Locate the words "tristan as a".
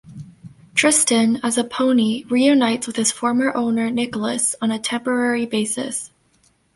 0.73-1.63